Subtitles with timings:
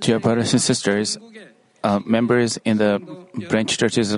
[0.00, 1.18] Dear brothers and sisters,
[1.82, 3.00] uh, members in the
[3.50, 4.16] branch churches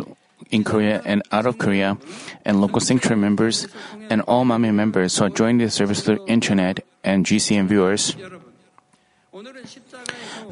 [0.50, 1.98] in Korea and out of Korea,
[2.44, 3.66] and local sanctuary members,
[4.10, 8.14] and all Manmin members who are joining the service through internet and GCN viewers.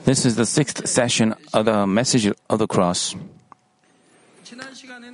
[0.05, 3.14] This is the sixth session of the message of the cross.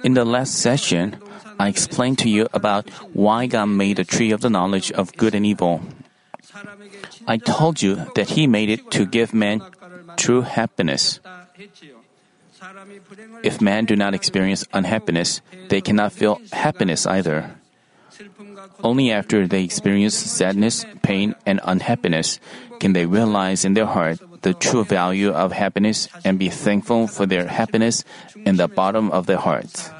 [0.05, 1.17] In the last session,
[1.59, 5.35] I explained to you about why God made the tree of the knowledge of good
[5.35, 5.81] and evil.
[7.27, 9.63] I told you that He made it to give man
[10.17, 11.21] true happiness.
[13.43, 17.57] If man do not experience unhappiness, they cannot feel happiness either.
[18.83, 22.39] Only after they experience sadness, pain, and unhappiness
[22.79, 27.27] can they realize in their heart the true value of happiness and be thankful for
[27.27, 28.05] their happiness
[28.37, 29.91] in the bottom of their hearts.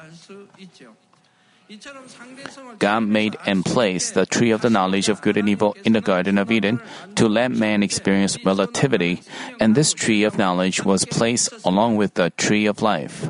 [2.79, 6.01] God made and placed the tree of the knowledge of good and evil in the
[6.01, 6.81] Garden of Eden
[7.15, 9.21] to let man experience relativity,
[9.59, 13.29] and this tree of knowledge was placed along with the tree of life.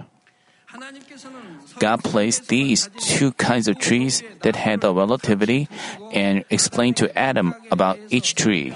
[1.79, 5.67] God placed these two kinds of trees that had the relativity
[6.11, 8.73] and explained to Adam about each tree.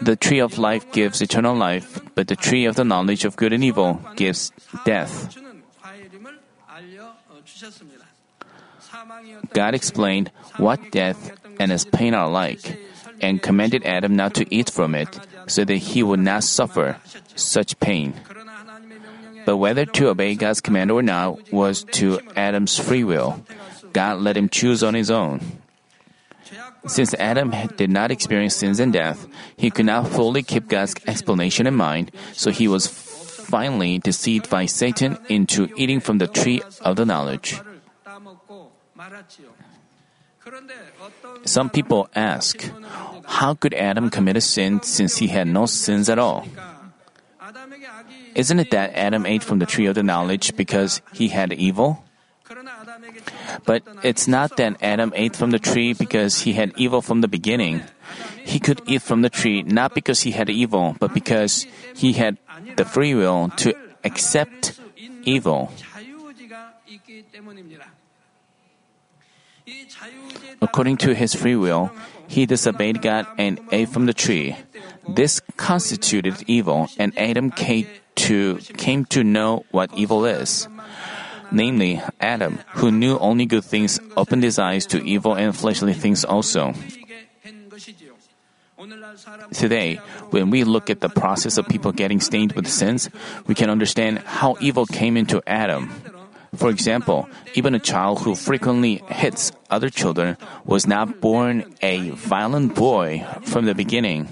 [0.00, 3.52] The tree of life gives eternal life, but the tree of the knowledge of good
[3.52, 4.52] and evil gives
[4.84, 5.36] death.
[9.52, 12.78] God explained what death and its pain are like,
[13.20, 16.98] and commanded Adam not to eat from it, so that he would not suffer
[17.34, 18.14] such pain.
[19.46, 23.44] But whether to obey God's command or not was to Adam's free will.
[23.92, 25.40] God let him choose on his own.
[26.86, 31.66] Since Adam did not experience sins and death, he could not fully keep God's explanation
[31.66, 32.86] in mind, so he was
[33.44, 37.60] finally deceived by Satan into eating from the tree of the knowledge.
[41.44, 42.64] Some people ask,
[43.26, 46.48] how could Adam commit a sin since he had no sins at all?
[48.34, 52.02] Isn't it that Adam ate from the tree of the knowledge because he had evil?
[53.64, 57.28] But it's not that Adam ate from the tree because he had evil from the
[57.28, 57.82] beginning.
[58.44, 61.66] He could eat from the tree not because he had evil, but because
[61.96, 62.36] he had
[62.76, 64.80] the free will to accept
[65.24, 65.72] evil.
[70.60, 71.90] According to his free will,
[72.28, 74.56] he disobeyed God and ate from the tree.
[75.08, 80.68] This constituted evil, and Adam came to, came to know what evil is.
[81.50, 86.24] Namely, Adam, who knew only good things, opened his eyes to evil and fleshly things
[86.24, 86.74] also.
[89.52, 89.96] Today,
[90.30, 93.08] when we look at the process of people getting stained with sins,
[93.46, 95.90] we can understand how evil came into Adam.
[96.56, 102.74] For example, even a child who frequently hits other children was not born a violent
[102.74, 104.28] boy from the beginning.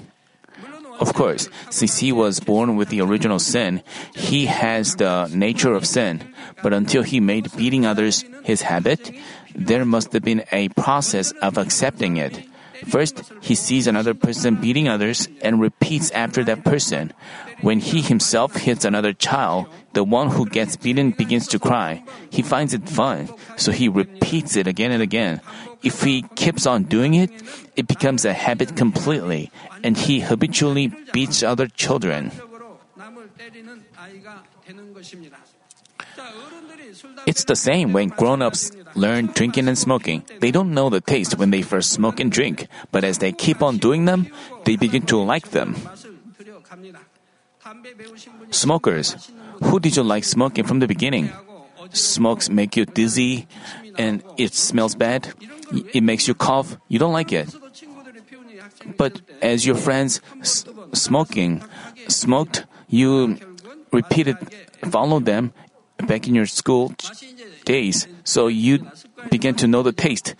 [1.00, 3.82] Of course, since he was born with the original sin,
[4.14, 6.22] he has the nature of sin.
[6.62, 9.10] But until he made beating others his habit,
[9.54, 12.46] there must have been a process of accepting it.
[12.86, 17.12] First, he sees another person beating others and repeats after that person.
[17.60, 22.02] When he himself hits another child, the one who gets beaten begins to cry.
[22.30, 25.40] He finds it fun, so he repeats it again and again.
[25.82, 27.30] If he keeps on doing it,
[27.76, 29.50] it becomes a habit completely,
[29.82, 32.32] and he habitually beats other children.
[37.26, 40.24] It's the same when grown ups learn drinking and smoking.
[40.40, 43.62] They don't know the taste when they first smoke and drink, but as they keep
[43.62, 44.28] on doing them,
[44.64, 45.76] they begin to like them.
[48.50, 49.30] Smokers,
[49.64, 51.30] who did you like smoking from the beginning?
[51.92, 53.46] Smokes make you dizzy
[53.96, 55.32] and it smells bad.
[55.92, 56.76] It makes you cough.
[56.88, 57.54] You don't like it.
[58.96, 61.62] But as your friends s- smoking
[62.08, 63.38] smoked, you
[63.92, 64.36] repeated,
[64.90, 65.52] followed them
[65.98, 66.94] back in your school
[67.64, 68.06] days.
[68.24, 68.86] So you
[69.30, 70.34] begin to know the taste.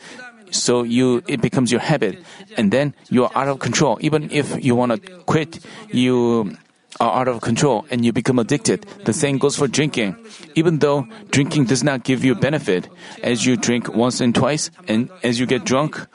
[0.51, 2.23] So you it becomes your habit,
[2.57, 3.97] and then you are out of control.
[4.03, 5.61] Even if you want to quit,
[5.91, 6.57] you
[7.01, 8.85] are out of control and you become addicted.
[9.07, 10.15] The same goes for drinking.
[10.55, 12.89] Even though drinking does not give you benefit,
[13.23, 16.07] as you drink once and twice, and as you get drunk,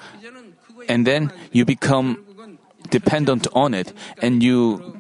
[0.88, 2.24] and then you become
[2.90, 4.96] dependent on it, and you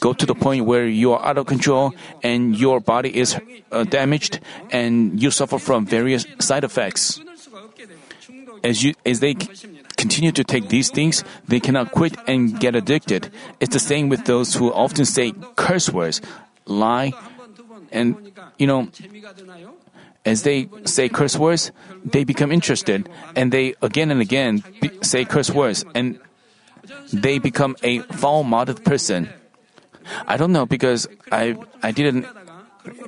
[0.00, 3.36] go to the point where you are out of control and your body is
[3.72, 7.20] uh, damaged and you suffer from various side effects.
[8.64, 9.34] As you as they
[9.96, 13.30] continue to take these things, they cannot quit and get addicted.
[13.60, 16.20] It's the same with those who often say curse words,
[16.66, 17.12] lie,
[17.92, 18.16] and
[18.58, 18.88] you know,
[20.24, 21.70] as they say curse words,
[22.04, 26.18] they become interested and they again and again be- say curse words and
[27.12, 29.28] they become a foul-mouthed person.
[30.26, 32.26] I don't know because I I didn't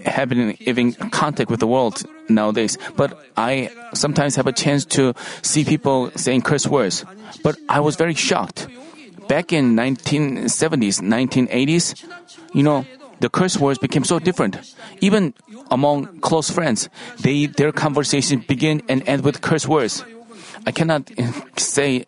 [0.05, 5.15] have been even contact with the world nowadays, but I sometimes have a chance to
[5.43, 7.05] see people saying curse words.
[7.43, 8.69] But I was very shocked.
[9.29, 12.05] Back in 1970s, 1980s,
[12.53, 12.85] you know,
[13.21, 14.59] the curse words became so different.
[15.01, 15.35] Even
[15.71, 16.89] among close friends,
[17.21, 20.05] they their conversations begin and end with curse words.
[20.67, 21.11] I cannot
[21.57, 22.07] say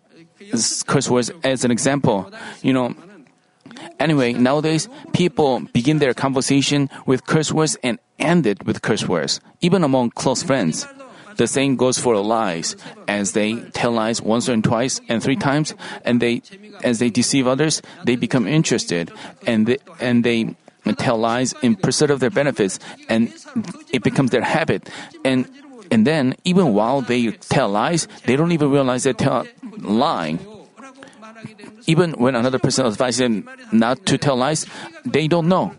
[0.86, 2.32] curse words as an example.
[2.62, 2.94] You know,
[3.98, 9.40] Anyway, nowadays, people begin their conversation with curse words and end it with curse words,
[9.60, 10.86] even among close friends.
[11.36, 12.76] The same goes for lies,
[13.08, 15.74] as they tell lies once and twice and three times,
[16.04, 16.42] and they,
[16.84, 19.10] as they deceive others, they become interested,
[19.46, 20.54] and they, and they
[20.98, 23.32] tell lies in pursuit of their benefits, and
[23.92, 24.90] it becomes their habit,
[25.24, 25.48] and
[25.90, 29.44] and then even while they tell lies, they don't even realize they're
[29.78, 30.38] lying
[31.86, 34.66] even when another person advises them not to tell lies,
[35.04, 35.74] they don't know.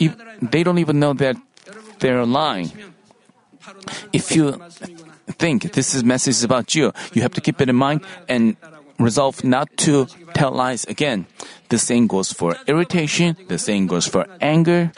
[0.00, 1.36] If they don't even know that
[1.98, 2.72] they're lying.
[4.12, 4.58] If you
[5.38, 8.56] think this is message is about you, you have to keep it in mind and
[8.98, 11.26] resolve not to tell lies again.
[11.68, 14.92] The same goes for irritation, the same goes for anger.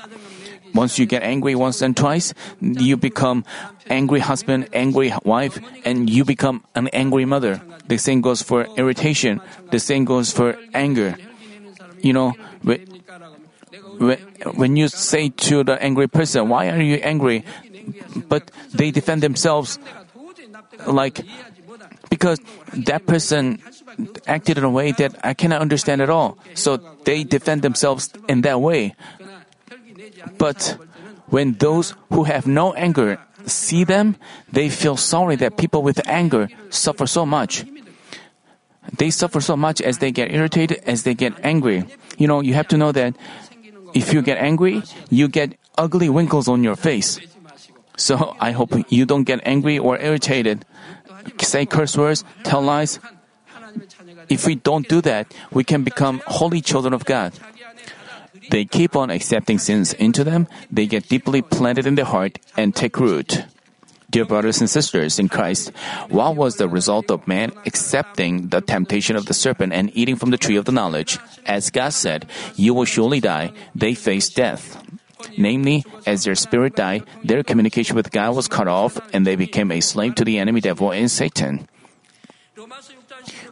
[0.74, 3.44] Once you get angry once and twice, you become
[3.88, 7.60] angry husband, angry wife, and you become an angry mother.
[7.86, 9.40] The same goes for irritation.
[9.70, 11.16] The same goes for anger.
[12.00, 12.34] You know,
[13.98, 17.44] when, you say to the angry person, why are you angry?
[18.28, 19.78] But they defend themselves
[20.86, 21.20] like,
[22.10, 22.40] because
[22.88, 23.62] that person
[24.26, 26.38] acted in a way that I cannot understand at all.
[26.54, 28.94] So they defend themselves in that way.
[30.38, 30.78] But
[31.28, 34.16] when those who have no anger see them,
[34.52, 37.64] they feel sorry that people with anger suffer so much.
[38.96, 41.84] They suffer so much as they get irritated, as they get angry.
[42.18, 43.16] You know, you have to know that
[43.94, 47.18] if you get angry, you get ugly wrinkles on your face.
[47.96, 50.64] So I hope you don't get angry or irritated.
[51.40, 52.98] Say curse words, tell lies.
[54.28, 57.32] If we don't do that, we can become holy children of God.
[58.50, 62.74] They keep on accepting sins into them, they get deeply planted in their heart and
[62.74, 63.44] take root.
[64.10, 65.72] Dear brothers and sisters in Christ,
[66.08, 70.30] what was the result of man accepting the temptation of the serpent and eating from
[70.30, 71.18] the tree of the knowledge?
[71.46, 74.80] As God said, You will surely die, they faced death.
[75.36, 79.72] Namely, as their spirit died, their communication with God was cut off, and they became
[79.72, 81.66] a slave to the enemy devil and Satan.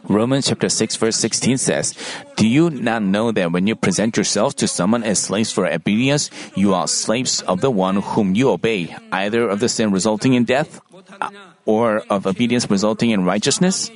[0.09, 1.95] Romans chapter 6 verse 16 says,
[2.35, 6.29] Do you not know that when you present yourselves to someone as slaves for obedience,
[6.55, 10.43] you are slaves of the one whom you obey, either of the sin resulting in
[10.43, 10.81] death
[11.21, 11.29] uh,
[11.65, 13.89] or of obedience resulting in righteousness?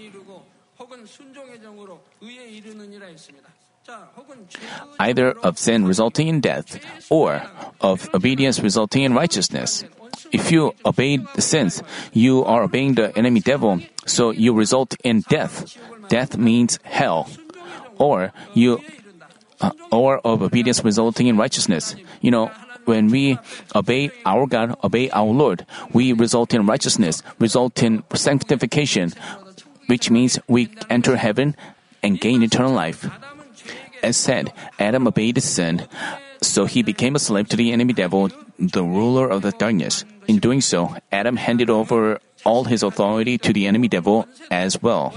[5.00, 7.44] Either of sin resulting in death or
[7.80, 9.84] of obedience resulting in righteousness.
[10.32, 15.22] If you obey the sins, you are obeying the enemy devil, so you result in
[15.30, 15.78] death.
[16.10, 17.30] Death means hell.
[17.98, 18.82] Or you,
[19.62, 21.96] uh, or of obedience resulting in righteousness.
[22.22, 22.52] You know,
[22.86, 23.38] when we
[23.76, 29.12] obey our God, obey our Lord, we result in righteousness, result in sanctification,
[29.88, 31.56] which means we enter heaven
[32.02, 33.10] and gain eternal life.
[34.04, 35.88] As said, Adam obeyed sin,
[36.42, 40.06] so he became a slave to the enemy devil, the ruler of the darkness.
[40.28, 45.14] In doing so, Adam handed over all his authority to the enemy devil as well.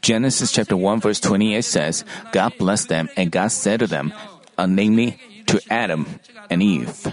[0.00, 4.12] Genesis chapter 1 verse 28 says, God blessed them and God said to them,
[4.56, 6.06] uh, namely to Adam
[6.50, 7.12] and Eve,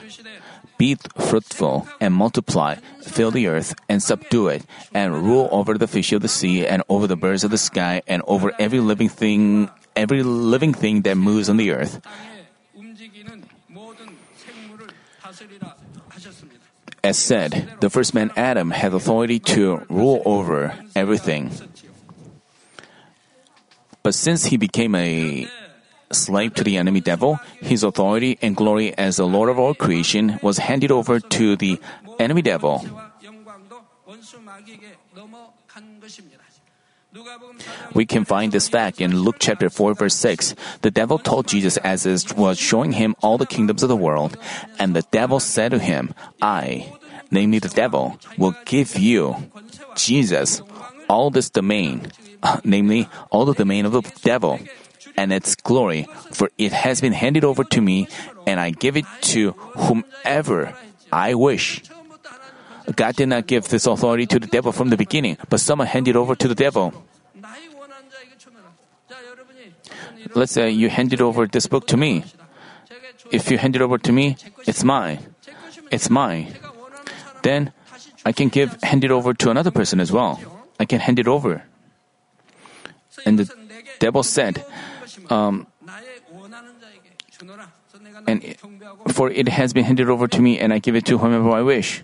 [0.77, 6.11] be fruitful and multiply, fill the earth and subdue it, and rule over the fish
[6.11, 9.69] of the sea and over the birds of the sky and over every living thing,
[9.95, 12.01] every living thing that moves on the earth.
[17.03, 21.51] As said, the first man Adam had authority to rule over everything.
[24.05, 25.49] But since he became a
[26.13, 30.37] slave to the enemy devil, his authority and glory as the Lord of all creation
[30.43, 31.81] was handed over to the
[32.19, 32.85] enemy devil.
[37.95, 40.53] We can find this fact in Luke chapter 4 verse 6.
[40.81, 44.37] The devil told Jesus as he was showing him all the kingdoms of the world,
[44.77, 46.93] and the devil said to him, I,
[47.31, 49.49] namely the devil, will give you,
[49.95, 50.61] Jesus,
[51.09, 52.11] all this domain,
[52.63, 54.59] namely all the domain of the devil
[55.17, 58.07] and its glory, for it has been handed over to me,
[58.45, 59.51] and I give it to
[59.87, 60.75] whomever
[61.11, 61.83] I wish.
[62.95, 66.15] God did not give this authority to the devil from the beginning, but someone handed
[66.15, 66.93] over to the devil.
[70.35, 72.25] Let's say you handed over this book to me.
[73.31, 74.37] If you hand it over to me,
[74.67, 75.19] it's mine.
[75.91, 76.53] It's mine.
[77.41, 77.71] Then
[78.25, 80.39] I can give hand it over to another person as well.
[80.79, 81.63] I can hand it over.
[83.25, 83.49] And the
[83.99, 84.65] devil said,
[85.29, 85.67] um,
[88.27, 88.55] and
[89.13, 91.61] for it has been handed over to me, and I give it to whomever I
[91.61, 92.03] wish.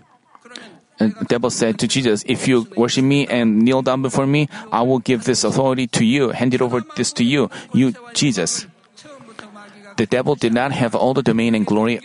[1.00, 4.48] And the devil said to Jesus, If you worship me and kneel down before me,
[4.70, 8.66] I will give this authority to you, hand it over this to you, you, Jesus.
[9.96, 12.00] The devil did not have all the domain and glory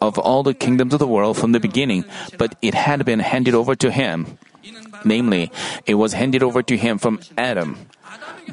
[0.00, 2.04] of all the kingdoms of the world from the beginning,
[2.36, 4.38] but it had been handed over to him.
[5.04, 5.50] Namely,
[5.86, 7.78] it was handed over to him from Adam.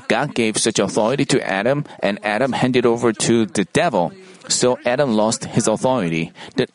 [0.08, 4.12] God gave such authority to Adam, and Adam handed over to the devil.
[4.48, 6.32] So Adam lost his authority.
[6.56, 6.68] The,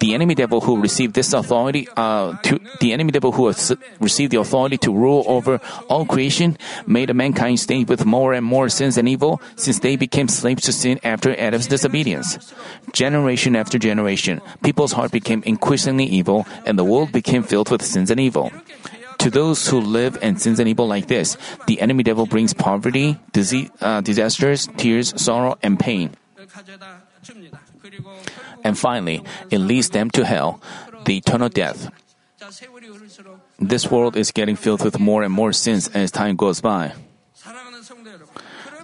[0.00, 3.52] the enemy devil who received this authority, uh, to, the enemy devil who
[4.00, 8.68] received the authority to rule over all creation, made mankind stay with more and more
[8.68, 12.52] sins and evil, since they became slaves to sin after Adam's disobedience.
[12.92, 18.10] Generation after generation, people's heart became increasingly evil, and the world became filled with sins
[18.10, 18.52] and evil.
[19.20, 21.36] To those who live in sins and evil like this,
[21.66, 26.16] the enemy devil brings poverty, disease, uh, disasters, tears, sorrow, and pain.
[28.64, 30.60] And finally, it leads them to hell,
[31.04, 31.90] the eternal death.
[33.58, 36.92] This world is getting filled with more and more sins as time goes by.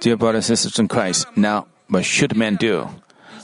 [0.01, 2.89] Dear brothers and sisters in Christ, now what should men do?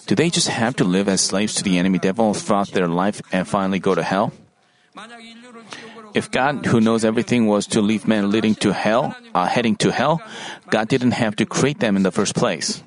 [0.06, 3.22] Do they just have to live as slaves to the enemy devil throughout their life
[3.32, 4.32] and finally go to hell?
[6.14, 9.92] If God, who knows everything, was to leave men leading to hell, uh, heading to
[9.92, 10.20] hell,
[10.70, 12.82] God didn't have to create them in the first place.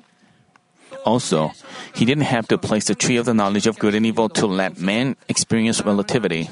[1.04, 1.52] Also,
[1.94, 4.46] He didn't have to place the tree of the knowledge of good and evil to
[4.46, 6.50] let man experience relativity.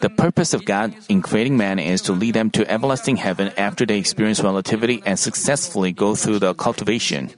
[0.00, 3.86] The purpose of God in creating man is to lead them to everlasting heaven after
[3.86, 7.30] they experience relativity and successfully go through the cultivation.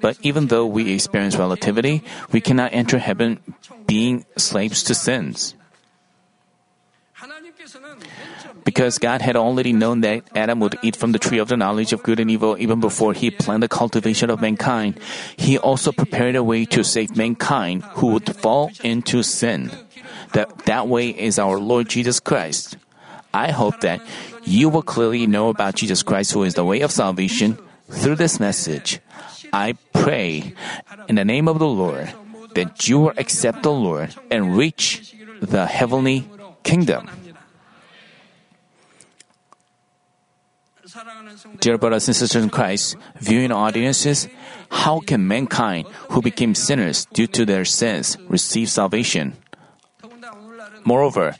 [0.00, 3.40] But even though we experience relativity, we cannot enter heaven
[3.86, 5.54] being slaves to sins.
[8.64, 11.92] Because God had already known that Adam would eat from the tree of the knowledge
[11.92, 14.98] of good and evil even before he planned the cultivation of mankind,
[15.36, 19.70] he also prepared a way to save mankind who would fall into sin.
[20.32, 22.76] That, that way is our Lord Jesus Christ.
[23.32, 24.00] I hope that
[24.44, 27.58] you will clearly know about Jesus Christ who is the way of salvation
[27.88, 29.00] through this message.
[29.52, 30.54] I pray
[31.08, 32.12] in the name of the Lord
[32.54, 36.28] that you will accept the Lord and reach the heavenly
[36.62, 37.08] kingdom.
[41.60, 44.28] Dear brothers and sisters in Christ, viewing audiences,
[44.70, 49.36] how can mankind who became sinners due to their sins receive salvation?
[50.84, 51.36] Moreover,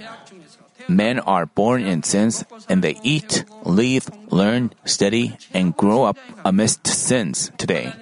[0.88, 6.86] men are born in sins and they eat, live, learn, study, and grow up amidst
[6.86, 7.92] sins today.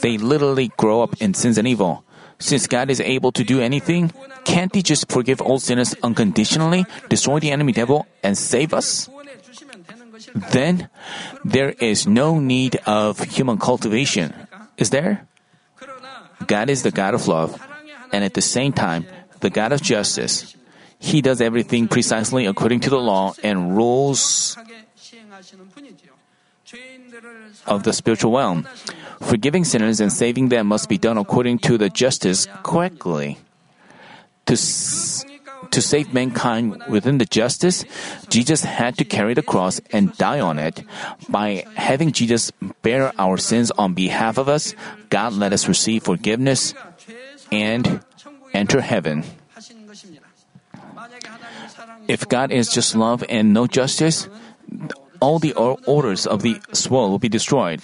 [0.00, 2.04] They literally grow up in sins and evil.
[2.38, 4.12] Since God is able to do anything,
[4.44, 9.10] can't He just forgive all sinners unconditionally, destroy the enemy devil, and save us?
[10.34, 10.88] then
[11.44, 14.34] there is no need of human cultivation,
[14.76, 15.26] is there?
[16.46, 17.60] God is the God of love,
[18.12, 19.06] and at the same time,
[19.40, 20.56] the God of justice.
[20.98, 24.56] He does everything precisely according to the law and rules
[27.66, 28.68] of the spiritual realm.
[29.20, 33.38] Forgiving sinners and saving them must be done according to the justice correctly.
[34.46, 34.56] To,
[35.70, 37.84] to save mankind within the justice,
[38.28, 40.82] Jesus had to carry the cross and die on it.
[41.28, 42.50] By having Jesus
[42.82, 44.74] bear our sins on behalf of us,
[45.10, 46.74] God let us receive forgiveness
[47.52, 48.00] and
[48.52, 49.24] enter heaven.
[52.08, 54.28] If God is just love and no justice,
[55.20, 56.60] all the orders of the
[56.90, 57.82] world will be destroyed.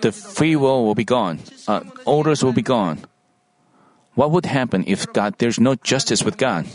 [0.00, 1.40] The free will will be gone.
[1.66, 3.00] Uh, orders will be gone.
[4.18, 6.66] What would happen if God there's no justice with God?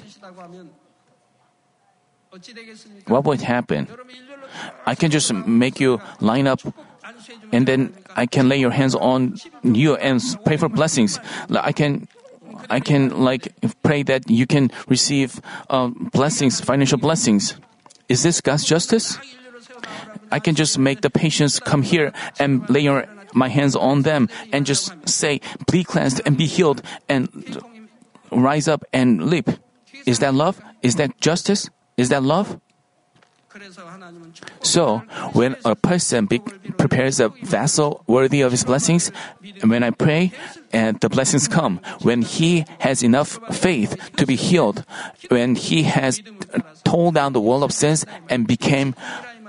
[3.12, 3.91] What would happen?
[4.88, 6.63] I can just make you line up
[7.51, 11.19] and then I can lay your hands on you and pray for blessings.
[11.51, 12.07] I can
[12.69, 13.51] I can like
[13.83, 17.59] pray that you can receive uh, blessings, financial blessings.
[18.07, 19.19] Is this God's justice?
[20.31, 23.03] I can just make the patients come here and lay your
[23.34, 27.30] my hands on them and just say, Be cleansed and be healed and
[28.32, 29.50] rise up and leap.
[30.06, 30.62] Is that love?
[30.82, 31.70] Is that justice?
[31.98, 32.60] Is that love?
[34.62, 34.98] So,
[35.34, 39.12] when a person be- prepares a vessel worthy of his blessings,
[39.63, 40.32] when I pray,
[40.72, 44.84] and the blessings come, when he has enough faith to be healed,
[45.30, 46.22] when he has
[46.84, 48.96] torn down the wall of sins and became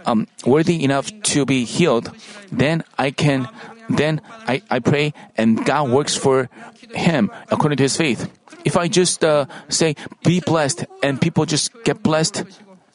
[0.04, 2.12] um, worthy enough to be healed,
[2.52, 3.48] then I can
[3.88, 6.48] then I, I pray and God works for
[6.94, 8.30] him according to his faith.
[8.64, 12.44] If I just uh, say, be blessed, and people just get blessed,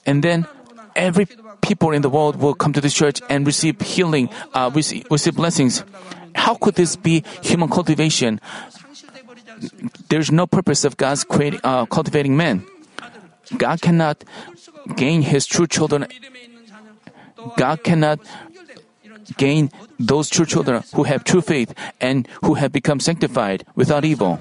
[0.05, 0.47] and then
[0.95, 1.27] every
[1.61, 5.35] people in the world will come to this church and receive healing, uh, receive, receive
[5.35, 5.83] blessings.
[6.33, 8.41] How could this be human cultivation?
[10.09, 12.65] There's no purpose of God's creating, uh, cultivating man.
[13.57, 14.23] God cannot
[14.95, 16.07] gain his true children.
[17.57, 18.19] God cannot
[19.37, 24.39] gain those true children who have true faith and who have become sanctified without evil.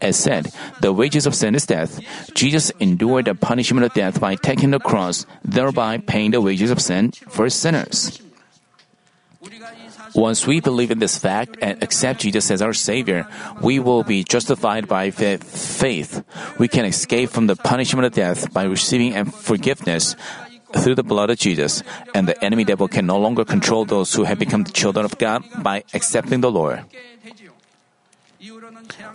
[0.00, 2.00] As said, the wages of sin is death.
[2.34, 6.80] Jesus endured the punishment of death by taking the cross, thereby paying the wages of
[6.80, 8.20] sin for sinners.
[10.14, 13.26] Once we believe in this fact and accept Jesus as our Savior,
[13.62, 16.24] we will be justified by faith.
[16.58, 20.16] We can escape from the punishment of death by receiving forgiveness
[20.76, 21.82] through the blood of Jesus,
[22.14, 25.18] and the enemy devil can no longer control those who have become the children of
[25.18, 26.84] God by accepting the Lord.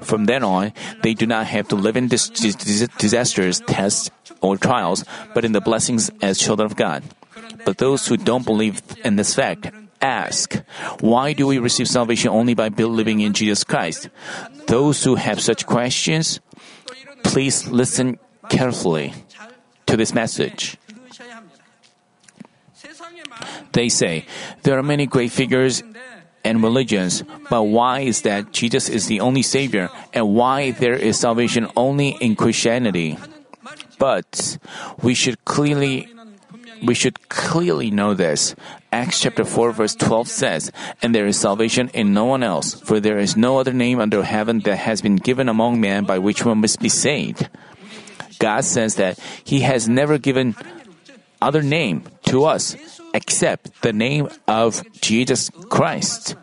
[0.01, 4.09] From then on, they do not have to live in dis- dis- disasters, tests,
[4.41, 7.03] or trials, but in the blessings as children of God.
[7.65, 9.69] But those who don't believe in this fact
[10.01, 10.57] ask,
[10.99, 14.09] Why do we receive salvation only by believing in Jesus Christ?
[14.67, 16.39] Those who have such questions,
[17.23, 18.17] please listen
[18.49, 19.13] carefully
[19.85, 20.77] to this message.
[23.73, 24.25] They say,
[24.63, 25.83] There are many great figures
[26.43, 31.19] and religions, but why is that Jesus is the only Savior and why there is
[31.19, 33.17] salvation only in Christianity?
[33.97, 34.57] But
[35.01, 36.09] we should clearly
[36.81, 38.55] we should clearly know this.
[38.91, 42.99] Acts chapter 4 verse 12 says, And there is salvation in no one else, for
[42.99, 46.43] there is no other name under heaven that has been given among men by which
[46.43, 47.47] one must be saved.
[48.39, 50.55] God says that He has never given
[51.39, 52.75] other name to us
[53.13, 56.35] accept the name of Jesus Christ.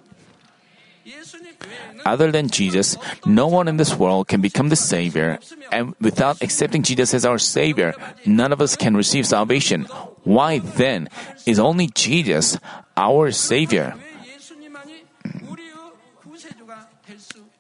[2.07, 5.39] Other than Jesus, no one in this world can become the Savior,
[5.73, 7.93] and without accepting Jesus as our Savior,
[8.25, 9.85] none of us can receive salvation.
[10.25, 11.09] Why then
[11.45, 12.57] is only Jesus
[12.97, 13.95] our Savior?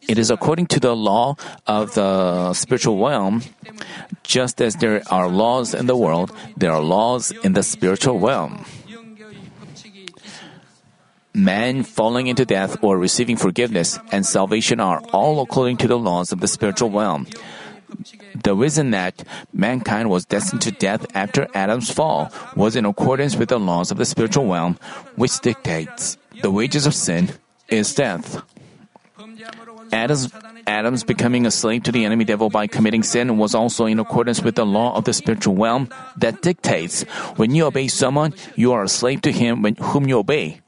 [0.09, 3.43] It is according to the law of the spiritual realm.
[4.23, 8.65] Just as there are laws in the world, there are laws in the spiritual realm.
[11.35, 16.33] Man falling into death or receiving forgiveness and salvation are all according to the laws
[16.33, 17.27] of the spiritual realm.
[18.43, 23.49] The reason that mankind was destined to death after Adam's fall was in accordance with
[23.49, 24.79] the laws of the spiritual realm,
[25.17, 27.31] which dictates the wages of sin
[27.69, 28.43] is death.
[29.93, 30.29] Adam's,
[30.67, 34.43] Adam's becoming a slave to the enemy devil by committing sin was also in accordance
[34.43, 37.03] with the law of the spiritual realm that dictates
[37.37, 40.61] when you obey someone, you are a slave to him when, whom you obey.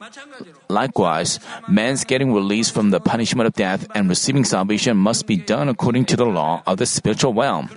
[0.68, 5.68] Likewise, man's getting released from the punishment of death and receiving salvation must be done
[5.68, 7.68] according to the law of the spiritual realm.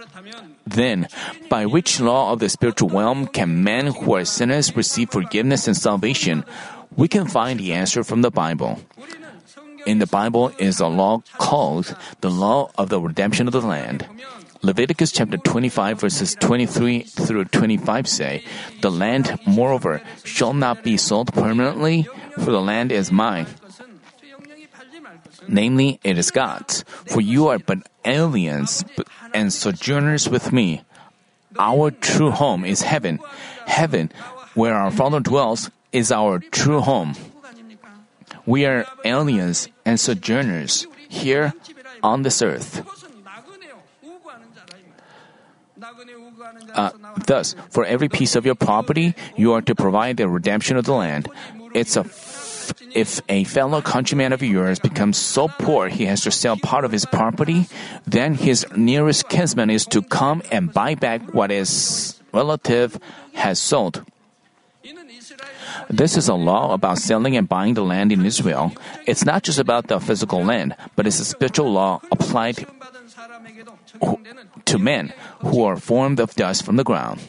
[0.65, 1.07] Then,
[1.49, 5.75] by which law of the spiritual realm can men who are sinners receive forgiveness and
[5.75, 6.45] salvation?
[6.95, 8.79] We can find the answer from the Bible
[9.85, 14.07] in the Bible is a law called the law of the redemption of the land.
[14.61, 18.43] Leviticus chapter 25 verses 23 through 25 say,
[18.81, 23.47] The land, moreover, shall not be sold permanently, for the land is mine.
[25.47, 26.83] Namely, it is God's.
[27.05, 28.85] For you are but aliens
[29.33, 30.83] and sojourners with me.
[31.59, 33.19] Our true home is heaven.
[33.65, 34.11] Heaven,
[34.53, 37.15] where our Father dwells, is our true home
[38.45, 41.53] we are aliens and sojourners here
[42.01, 42.83] on this earth.
[46.73, 46.91] Uh,
[47.25, 50.93] thus, for every piece of your property, you are to provide the redemption of the
[50.93, 51.27] land.
[51.73, 56.31] It's a f- if a fellow countryman of yours becomes so poor he has to
[56.31, 57.67] sell part of his property,
[58.05, 62.99] then his nearest kinsman is to come and buy back what his relative
[63.33, 64.05] has sold.
[65.89, 68.73] This is a law about selling and buying the land in Israel.
[69.05, 72.65] It's not just about the physical land, but it's a spiritual law applied
[74.65, 77.21] to men who are formed of dust from the ground.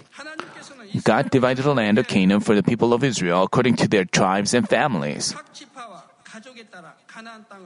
[1.03, 4.55] God divided the land of Canaan for the people of Israel according to their tribes
[4.55, 5.35] and families.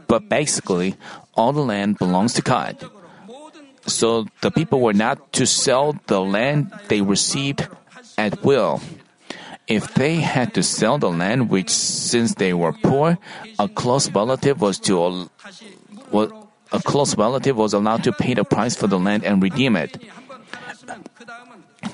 [0.07, 0.97] But basically,
[1.35, 2.77] all the land belongs to God.
[3.87, 7.67] So the people were not to sell the land they received
[8.17, 8.81] at will.
[9.69, 13.19] If they had to sell the land, which since they were poor,
[13.59, 14.97] a close relative was to
[16.11, 16.33] was,
[16.73, 20.01] a close relative was allowed to pay the price for the land and redeem it.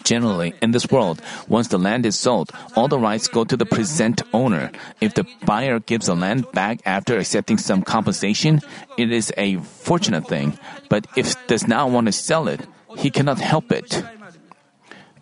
[0.04, 3.66] Generally, in this world, once the land is sold, all the rights go to the
[3.66, 4.70] present owner.
[5.00, 8.60] If the buyer gives the land back after accepting some compensation,
[8.96, 10.58] it is a fortunate thing.
[10.88, 14.02] But if does not want to sell it, he cannot help it.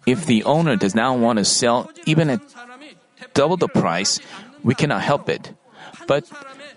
[0.07, 2.41] If the owner does not want to sell even at
[3.35, 4.21] double the price,
[4.63, 5.53] we cannot help it.
[6.07, 6.25] But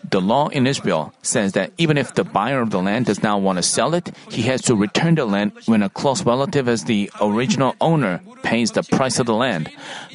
[0.10, 3.42] the law in Israel says that even if the buyer of the land does not
[3.42, 6.84] want to sell it, he has to return the land when a close relative as
[6.84, 9.72] the original owner pays the price of the land.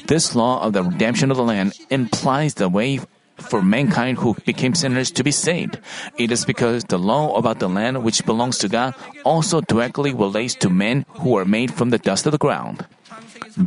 [0.07, 2.99] This law of the redemption of the land implies the way
[3.37, 5.79] for mankind who became sinners to be saved.
[6.17, 8.93] It is because the law about the land which belongs to God
[9.25, 12.85] also directly relates to men who are made from the dust of the ground.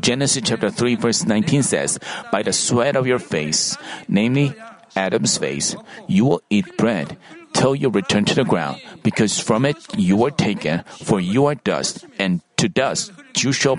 [0.00, 1.98] Genesis chapter 3 verse 19 says,
[2.30, 3.76] By the sweat of your face,
[4.08, 4.54] namely
[4.96, 7.16] Adam's face, you will eat bread
[7.52, 11.54] till you return to the ground, because from it you were taken, for you are
[11.54, 13.78] dust, and to dust you shall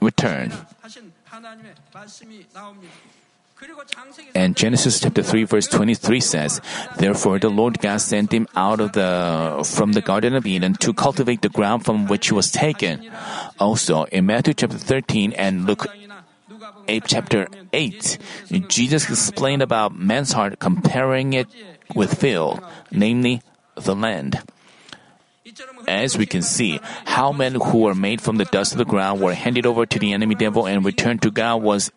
[0.00, 0.52] return.
[4.34, 6.60] And Genesis chapter 3 verse 23 says,
[6.96, 10.92] Therefore the Lord God sent him out of the, from the Garden of Eden to
[10.92, 13.10] cultivate the ground from which he was taken.
[13.58, 15.86] Also in Matthew chapter 13 and Luke
[16.88, 18.18] 8 chapter 8,
[18.68, 21.48] Jesus explained about man's heart comparing it
[21.94, 23.42] with field, namely
[23.74, 24.42] the land.
[25.86, 29.20] As we can see, how men who were made from the dust of the ground
[29.20, 31.90] were handed over to the enemy devil and returned to God was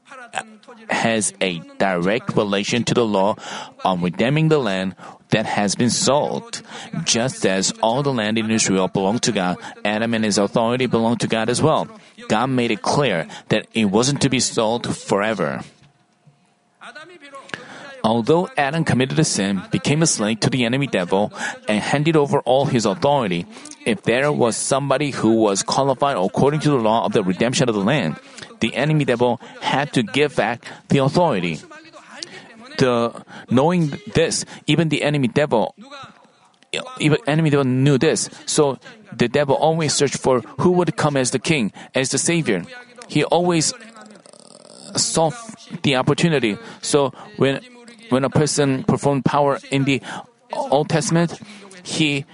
[0.90, 3.36] has a direct relation to the law
[3.84, 4.96] on redeeming the land
[5.30, 6.62] that has been sold.
[7.04, 11.20] Just as all the land in Israel belonged to God, Adam and his authority belonged
[11.22, 11.88] to God as well.
[12.28, 15.62] God made it clear that it wasn't to be sold forever.
[18.06, 21.34] Although Adam committed a sin, became a slave to the enemy devil,
[21.68, 23.48] and handed over all his authority,
[23.84, 27.74] if there was somebody who was qualified according to the law of the redemption of
[27.74, 28.16] the land,
[28.60, 31.60] the enemy devil had to give back the authority.
[32.78, 35.76] The knowing this, even the enemy devil
[37.00, 38.30] even enemy devil knew this.
[38.46, 38.78] So
[39.16, 42.64] the devil always searched for who would come as the king, as the savior.
[43.08, 43.74] He always
[44.96, 45.32] saw
[45.84, 46.58] the opportunity.
[46.82, 47.62] So when
[48.10, 50.02] when a person performed power in the
[50.54, 51.40] Old Testament,
[51.84, 52.26] he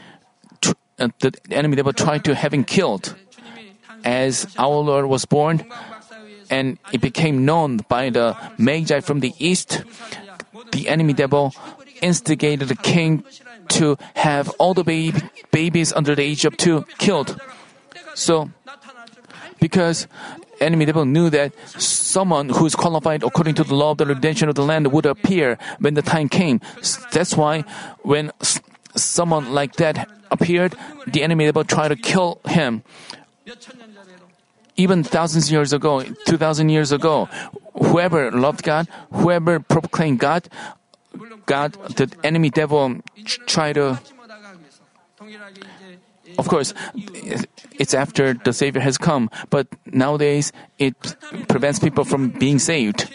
[0.99, 3.15] uh, the enemy devil tried to have him killed.
[4.03, 5.62] As our Lord was born,
[6.52, 9.84] and it became known by the Magi from the east,
[10.72, 11.56] the enemy devil
[12.02, 13.24] instigated the king
[13.70, 17.40] to have all the baby, babies under the age of two killed.
[18.14, 18.52] So,
[19.60, 20.08] because
[20.60, 24.50] enemy devil knew that someone who is qualified according to the law of the redemption
[24.50, 26.60] of the land would appear when the time came.
[27.12, 27.64] That's why
[28.04, 28.32] when
[28.96, 30.76] someone like that appeared,
[31.08, 32.84] the enemy devil tried to kill him.
[34.82, 37.30] Even thousands of years ago, 2000 years ago,
[37.78, 40.50] whoever loved God, whoever proclaimed God,
[41.46, 42.98] God, the enemy devil
[43.46, 44.02] try to.
[46.39, 46.74] Of course,
[47.78, 50.98] it's after the Savior has come, but nowadays it
[51.48, 53.06] prevents people from being saved.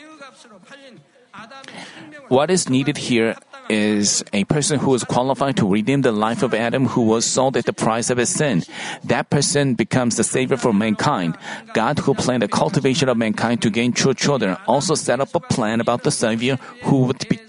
[2.29, 3.35] What is needed here
[3.69, 7.57] is a person who is qualified to redeem the life of Adam who was sold
[7.57, 8.63] at the price of his sin.
[9.05, 11.37] That person becomes the savior for mankind.
[11.75, 15.41] God who planned the cultivation of mankind to gain true children also set up a
[15.41, 17.41] plan about the savior who would be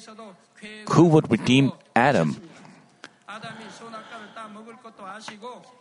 [0.89, 2.37] who would redeem Adam?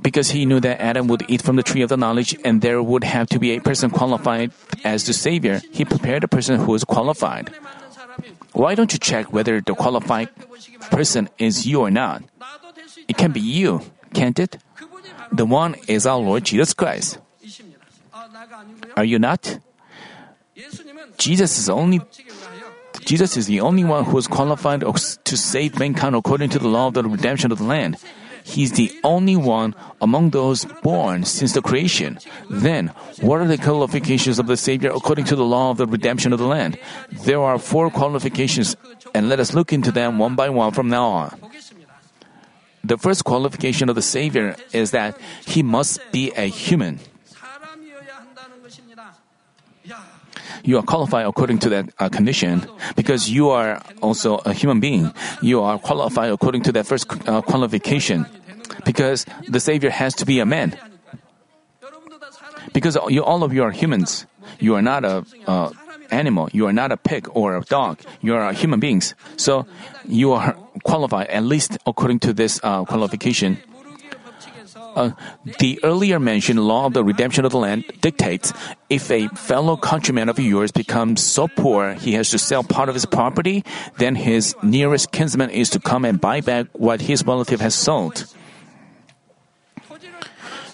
[0.03, 2.83] Because he knew that Adam would eat from the tree of the knowledge and there
[2.83, 4.53] would have to be a person qualified
[4.85, 7.51] as the Savior, he prepared a person who is qualified.
[8.53, 10.31] Why don't you check whether the qualified
[10.91, 12.23] person is you or not?
[13.09, 13.83] It can be you,
[14.15, 14.59] can't it?
[15.33, 17.19] The one is our Lord Jesus Christ.
[18.97, 19.59] Are you not?
[21.19, 22.01] Jesus is only
[23.05, 26.89] Jesus is the only one who is qualified to save mankind according to the law
[26.89, 27.99] of the redemption of the land.
[28.47, 32.19] He is the only one among those born since the creation.
[32.49, 36.33] Then, what are the qualifications of the Savior according to the law of the redemption
[36.33, 36.79] of the land?
[37.11, 38.77] There are four qualifications,
[39.15, 41.35] and let us look into them one by one from now on.
[42.85, 47.01] The first qualification of the Savior is that he must be a human.
[50.67, 55.13] You are qualified according to that uh, condition because you are also a human being.
[55.41, 58.27] You are qualified according to that first uh, qualification
[58.85, 60.77] because the Savior has to be a man.
[62.73, 64.27] Because you, all of you are humans.
[64.59, 65.71] You are not a uh,
[66.11, 66.49] animal.
[66.53, 68.01] You are not a pig or a dog.
[68.21, 69.15] You are human beings.
[69.37, 69.67] So
[70.05, 73.59] you are qualified, at least according to this uh, qualification.
[74.97, 75.11] Uh,
[75.59, 78.55] the earlier mentioned law of the redemption of the land dictates
[78.89, 82.95] if a fellow countryman of yours becomes so poor he has to sell part of
[82.95, 83.63] his property,
[83.99, 88.25] then his nearest kinsman is to come and buy back what his relative has sold.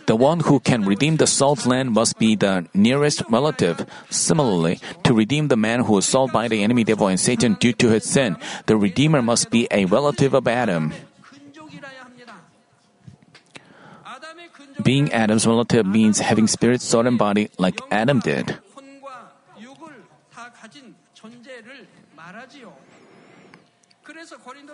[0.06, 3.86] The one who can redeem the sold land must be the nearest relative.
[4.10, 7.72] Similarly, to redeem the man who was sold by the enemy devil and Satan due
[7.74, 10.92] to his sin, the redeemer must be a relative of Adam.
[14.82, 18.58] Being Adam's relative means having spirit, soul, and body like Adam did.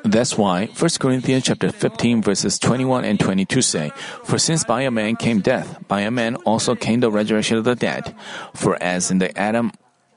[0.04, 3.90] That's why 1 Corinthians chapter 15 verses 21 and 22 say,
[4.24, 7.64] For since by a man came death, by a man also came the resurrection of
[7.64, 8.14] the dead.
[8.54, 9.72] For as in the Adam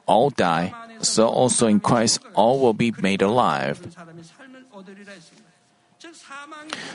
[0.05, 3.81] all die, so also in Christ all will be made alive.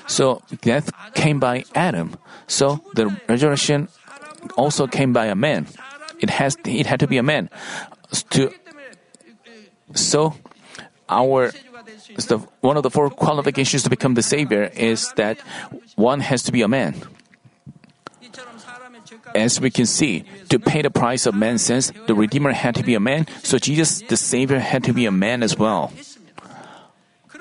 [0.06, 2.16] So death came by Adam.
[2.46, 3.88] So the resurrection
[4.56, 5.66] also came by a man.
[6.18, 7.50] It has it had to be a man.
[8.30, 8.50] To,
[9.94, 10.34] so
[11.08, 11.52] our
[12.60, 15.38] one of the four qualifications to become the savior is that
[15.94, 16.94] one has to be a man.
[19.34, 22.82] As we can see, to pay the price of man's sins, the Redeemer had to
[22.82, 25.92] be a man, so Jesus, the Savior, had to be a man as well.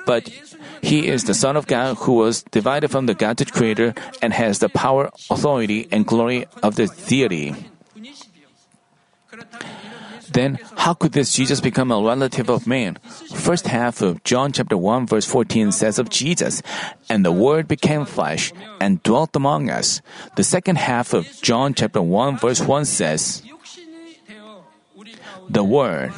[0.04, 0.30] But
[0.82, 4.58] he is the Son of God who was divided from the Godhead Creator and has
[4.58, 7.54] the power, authority, and glory of the deity.
[10.36, 12.96] Then, how could this Jesus become a relative of man?
[13.32, 16.62] First half of John chapter 1 verse 14 says of Jesus,
[17.08, 20.02] And the Word became flesh and dwelt among us.
[20.36, 23.42] The second half of John chapter 1 verse 1 says,
[25.48, 26.12] The Word,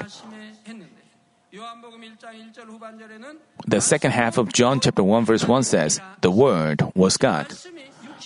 [3.67, 7.53] the second half of John chapter 1 verse 1 says, The Word was God.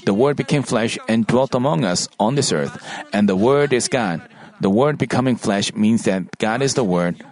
[0.05, 3.89] The Word became flesh and dwelt among us on this earth, and the Word is
[3.89, 4.23] God.
[4.61, 7.23] The Word becoming flesh means that God is the Word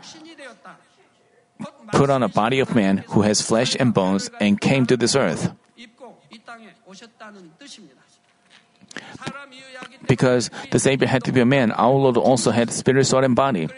[1.92, 5.14] put on a body of man who has flesh and bones and came to this
[5.14, 5.52] earth.
[10.06, 13.36] Because the Savior had to be a man, our Lord also had spirit, soul, and
[13.36, 13.68] body.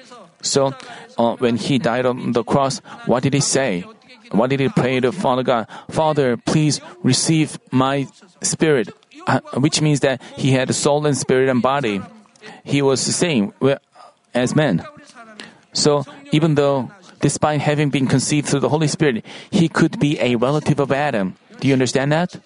[0.42, 0.74] So,
[1.16, 3.84] uh, when he died on the cross, what did he say?
[4.32, 5.66] What did he pray to Father God?
[5.90, 8.06] Father, please receive my
[8.40, 8.90] spirit,
[9.26, 12.00] uh, which means that he had soul and spirit and body.
[12.64, 13.52] He was the same
[14.34, 14.84] as man.
[15.72, 20.36] So, even though, despite having been conceived through the Holy Spirit, he could be a
[20.36, 21.36] relative of Adam.
[21.60, 22.36] Do you understand that?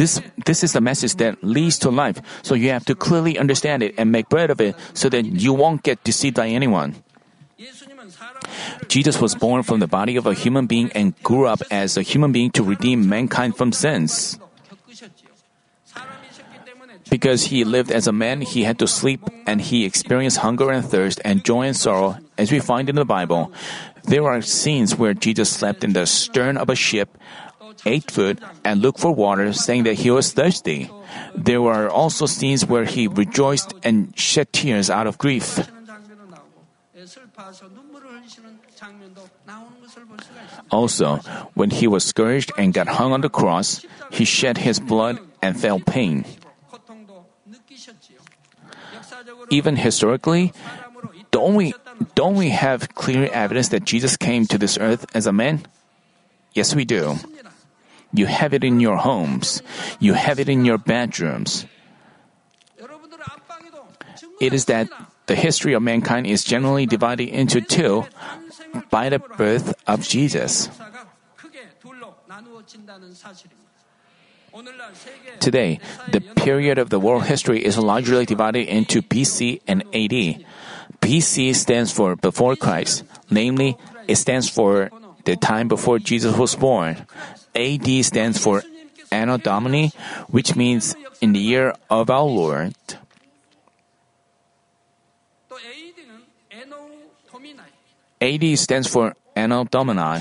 [0.00, 3.82] This, this is the message that leads to life, so you have to clearly understand
[3.82, 7.04] it and make bread of it so that you won't get deceived by anyone.
[8.88, 12.02] Jesus was born from the body of a human being and grew up as a
[12.02, 14.40] human being to redeem mankind from sins.
[17.10, 20.82] Because he lived as a man, he had to sleep and he experienced hunger and
[20.82, 23.52] thirst and joy and sorrow, as we find in the Bible.
[24.04, 27.18] There are scenes where Jesus slept in the stern of a ship,
[27.84, 30.90] ate food, and looked for water, saying that he was thirsty.
[31.34, 35.58] There were also scenes where he rejoiced and shed tears out of grief.
[40.70, 41.16] Also,
[41.54, 45.58] when he was scourged and got hung on the cross, he shed his blood and
[45.58, 46.24] felt pain.
[49.50, 50.52] Even historically,
[51.30, 51.74] don't we,
[52.14, 55.66] don't we have clear evidence that Jesus came to this earth as a man?
[56.54, 57.16] Yes, we do.
[58.12, 59.62] You have it in your homes.
[59.98, 61.66] You have it in your bedrooms.
[64.40, 64.88] It is that
[65.26, 68.06] the history of mankind is generally divided into two
[68.90, 70.68] by the birth of Jesus.
[75.38, 75.78] Today,
[76.10, 80.44] the period of the world history is largely divided into BC and AD.
[81.00, 84.90] BC stands for before Christ, namely, it stands for
[85.24, 87.06] the time before Jesus was born.
[87.54, 88.62] AD stands for
[89.10, 89.92] Anno Domini,
[90.28, 92.74] which means in the year of our Lord.
[98.20, 100.20] AD stands for Anno Domini,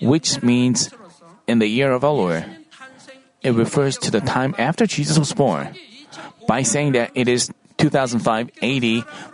[0.00, 0.90] which means
[1.46, 2.44] in the year of our Lord.
[3.42, 5.74] It refers to the time after Jesus was born.
[6.48, 8.84] By saying that it is 2005 AD,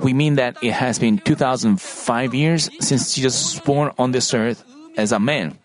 [0.01, 4.65] we mean that it has been 2005 years since Jesus was born on this earth
[4.97, 5.60] as a man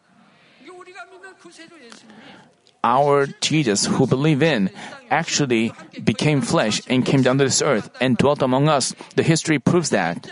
[2.85, 4.69] our Jesus who believe in
[5.09, 8.93] actually became flesh and came down to this earth and dwelt among us.
[9.15, 10.29] The history proves that.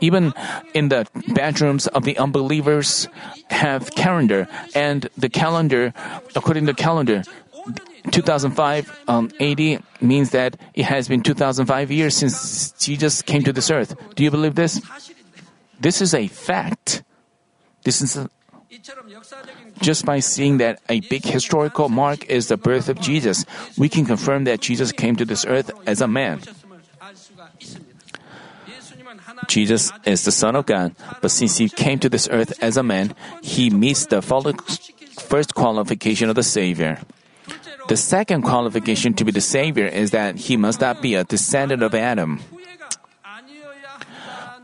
[0.00, 0.32] Even
[0.74, 3.06] in the bedrooms of the unbelievers
[3.50, 5.92] have calendar and the calendar,
[6.34, 7.22] according to calendar,
[8.10, 9.60] 2005 um, AD
[10.00, 13.94] means that it has been 2005 years since Jesus came to this earth.
[14.16, 14.80] Do you believe this?
[15.78, 17.04] This is a fact.
[17.84, 18.28] This is a,
[19.80, 23.44] just by seeing that a big historical mark is the birth of Jesus,
[23.76, 26.40] we can confirm that Jesus came to this earth as a man.
[29.48, 32.82] Jesus is the Son of God, but since he came to this earth as a
[32.82, 36.98] man, he meets the first qualification of the Savior.
[37.88, 41.82] The second qualification to be the Savior is that he must not be a descendant
[41.82, 42.40] of Adam.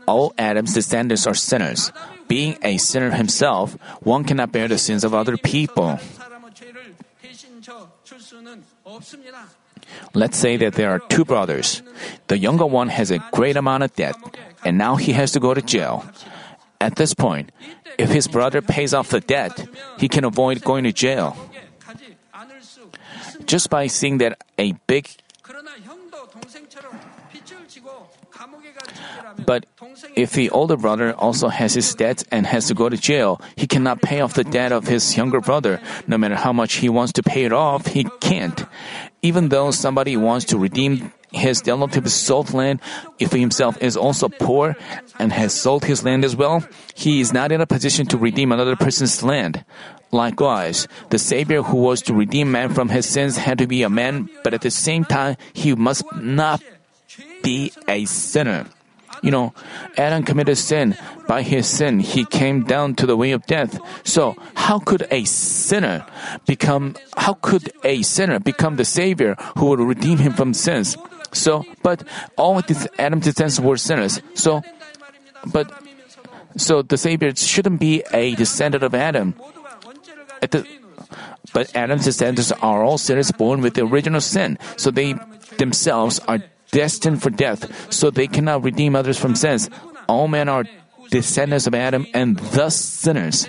[0.07, 1.91] All Adam's descendants are sinners,
[2.29, 5.99] being a sinner himself, one cannot bear the sins of other people.
[10.13, 11.81] Let's say that there are two brothers.
[12.27, 14.15] The younger one has a great amount of debt,
[14.63, 16.05] and now he has to go to jail.
[16.79, 17.51] At this point,
[17.97, 21.35] if his brother pays off the debt, he can avoid going to jail.
[23.45, 25.09] Just by seeing that a big
[29.45, 29.65] but
[30.15, 33.67] if the older brother also has his debt and has to go to jail, he
[33.67, 35.81] cannot pay off the debt of his younger brother.
[36.07, 38.65] No matter how much he wants to pay it off, he can't.
[39.21, 42.81] Even though somebody wants to redeem his relative's sold land,
[43.19, 44.75] if he himself is also poor
[45.19, 46.63] and has sold his land as well,
[46.95, 49.63] he is not in a position to redeem another person's land.
[50.11, 53.89] Likewise, the Savior who was to redeem man from his sins had to be a
[53.89, 56.63] man, but at the same time, he must not
[57.43, 58.65] be a sinner.
[59.21, 59.53] You know,
[59.97, 60.95] Adam committed sin.
[61.27, 63.79] By his sin, he came down to the way of death.
[64.03, 66.05] So, how could a sinner
[66.45, 70.97] become, how could a sinner become the Savior who would redeem him from sins?
[71.31, 72.03] So, but
[72.37, 72.57] all
[72.97, 74.21] Adam's descendants were sinners.
[74.33, 74.61] So,
[75.45, 75.71] but,
[76.57, 79.35] so the Savior shouldn't be a descendant of Adam.
[80.41, 80.65] The,
[81.53, 84.57] but Adam's descendants are all sinners born with the original sin.
[84.77, 85.15] So they
[85.57, 86.39] themselves are
[86.71, 89.69] destined for death, so they cannot redeem others from sins.
[90.07, 90.65] All men are
[91.09, 93.47] descendants of Adam and thus sinners.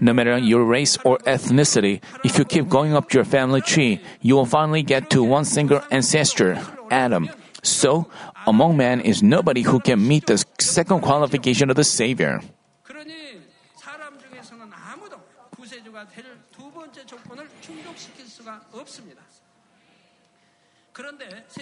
[0.00, 4.36] No matter your race or ethnicity, if you keep going up your family tree, you
[4.36, 7.30] will finally get to one single ancestor, Adam.
[7.62, 8.08] So,
[8.46, 12.40] among men is nobody who can meet the second qualification of the Savior.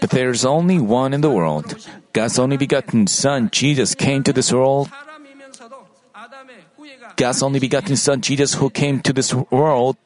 [0.00, 1.76] But there's only one in the world.
[2.12, 4.90] God's only begotten Son, Jesus, came to this world.
[7.16, 9.96] God's only begotten Son, Jesus, who came to this world,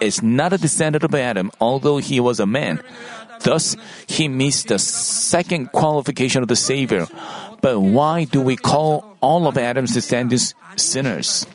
[0.00, 2.80] is not a descendant of Adam, although he was a man.
[3.40, 7.06] Thus, he meets the second qualification of the Savior.
[7.60, 11.46] But why do we call all of Adam's descendants sinners?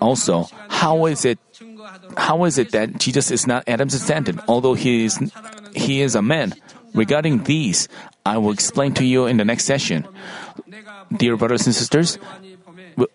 [0.00, 1.38] Also, how is it
[2.16, 5.18] how is it that Jesus is not Adam's descendant, although he is
[5.74, 6.54] he is a man.
[6.94, 7.88] Regarding these,
[8.26, 10.06] I will explain to you in the next session.
[11.16, 12.18] Dear brothers and sisters,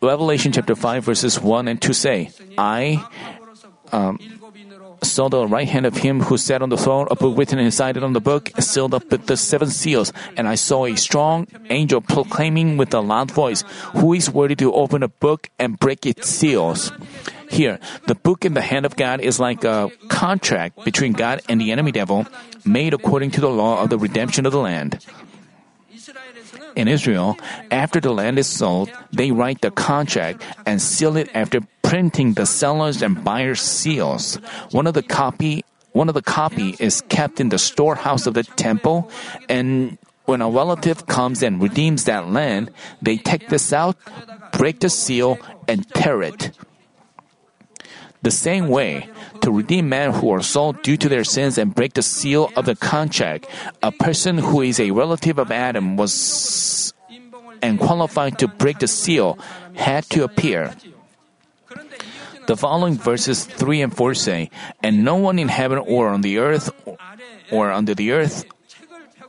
[0.02, 3.06] Revelation chapter 5, verses 1 and 2 say, I
[3.92, 4.20] um,
[5.04, 7.98] saw the right hand of him who sat on the throne, a book written inside
[7.98, 10.12] it on the book, sealed up with the seven seals.
[10.36, 13.64] And I saw a strong angel proclaiming with a loud voice,
[13.98, 16.92] Who is worthy to open the book and break its seals?
[17.50, 21.60] Here, the book in the hand of God is like a contract between God and
[21.60, 22.26] the enemy devil,
[22.64, 25.06] made according to the law of the redemption of the land.
[26.76, 27.38] In Israel,
[27.72, 32.46] after the land is sold, they write the contract and seal it after printing the
[32.46, 34.36] seller's and buyer's seals.
[34.72, 35.64] One of the copy
[35.96, 39.10] one of the copy is kept in the storehouse of the temple
[39.48, 43.96] and when a relative comes and redeems that land, they take this out,
[44.52, 46.52] break the seal, and tear it
[48.26, 49.08] the same way,
[49.42, 52.66] to redeem men who are sold due to their sins and break the seal of
[52.66, 53.46] the contract,
[53.86, 56.92] a person who is a relative of Adam was
[57.62, 59.38] and qualified to break the seal
[59.78, 60.74] had to appear.
[62.50, 64.50] The following verses 3 and 4 say,
[64.82, 66.74] And no one in heaven or on the earth
[67.52, 68.46] or under the earth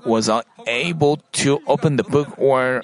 [0.06, 0.30] was
[0.66, 2.80] able to open the book or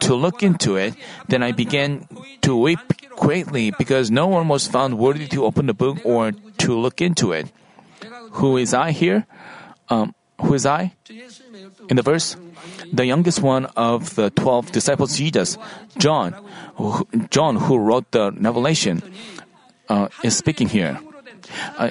[0.00, 0.94] to look into it,
[1.28, 2.06] then I began
[2.42, 2.80] to weep
[3.16, 7.32] greatly because no one was found worthy to open the book or to look into
[7.32, 7.50] it.
[8.38, 9.26] Who is I here?
[9.88, 10.94] Um, who is I?
[11.88, 12.36] In the verse,
[12.92, 15.58] the youngest one of the twelve disciples, Jesus,
[15.96, 16.34] John,
[16.76, 19.02] who, John, who wrote the Revelation,
[19.88, 21.00] uh, is speaking here.
[21.76, 21.90] Uh,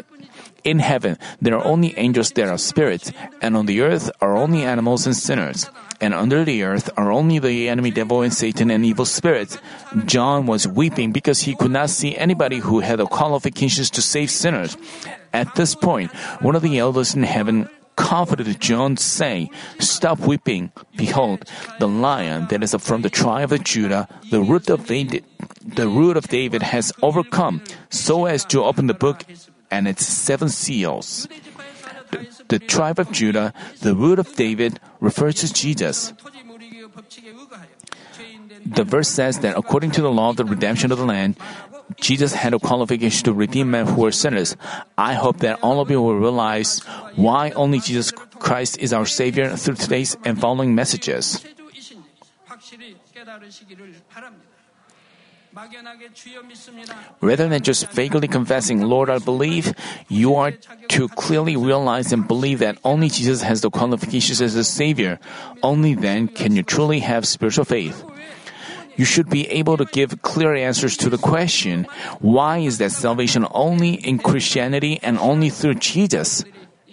[0.63, 3.11] in heaven, there are only angels there are spirits,
[3.41, 5.69] and on the earth are only animals and sinners.
[5.99, 9.57] And under the earth are only the enemy devil and Satan and evil spirits.
[10.05, 14.29] John was weeping because he could not see anybody who had the qualifications to save
[14.29, 14.77] sinners.
[15.33, 17.67] At this point, one of the elders in heaven
[17.97, 20.71] comforted John, saying, Stop weeping.
[20.95, 21.43] Behold,
[21.79, 25.25] the lion that is from the tribe of Judah, the root of David,
[25.65, 29.25] the root of David has overcome, so as to open the book
[29.69, 31.27] and its seven seals.
[32.47, 36.13] The, tribe of Judah, the root of David, refers to Jesus.
[38.65, 41.37] The verse says that according to the law of the redemption of the land,
[41.95, 44.55] Jesus had a qualification to redeem men who were sinners.
[44.97, 46.79] I hope that all of you will realize
[47.15, 51.43] why only Jesus Christ is our Savior through today's and following messages.
[57.21, 59.73] Rather than just vaguely confessing, Lord, I believe,
[60.07, 64.63] you are to clearly realize and believe that only Jesus has the qualifications as a
[64.63, 65.19] Savior.
[65.63, 68.03] Only then can you truly have spiritual faith.
[68.95, 71.85] You should be able to give clear answers to the question,
[72.19, 76.43] why is that salvation only in Christianity and only through Jesus?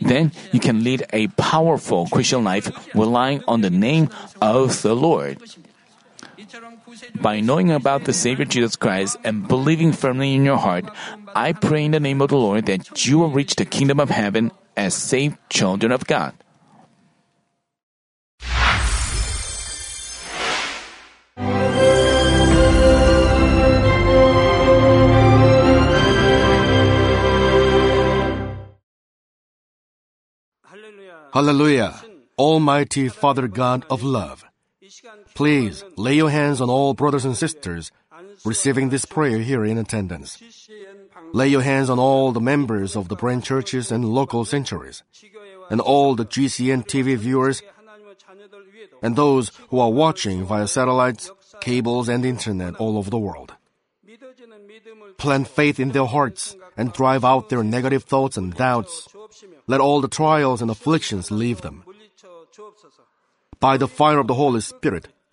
[0.00, 4.10] Then you can lead a powerful Christian life relying on the name
[4.42, 5.38] of the Lord.
[7.20, 10.84] By knowing about the Savior Jesus Christ and believing firmly in your heart,
[11.34, 14.10] I pray in the name of the Lord that you will reach the kingdom of
[14.10, 16.34] heaven as saved children of God.
[31.34, 32.00] Hallelujah.
[32.38, 34.44] Almighty Father God of love.
[35.34, 37.90] Please lay your hands on all brothers and sisters
[38.44, 40.38] receiving this prayer here in attendance.
[41.32, 45.02] Lay your hands on all the members of the branch churches and local sanctuaries,
[45.70, 47.62] and all the GCN TV viewers,
[49.02, 51.30] and those who are watching via satellites,
[51.60, 53.54] cables, and internet all over the world.
[55.18, 59.08] Plant faith in their hearts and drive out their negative thoughts and doubts.
[59.66, 61.82] Let all the trials and afflictions leave them.
[63.58, 65.08] By the fire of the Holy Spirit,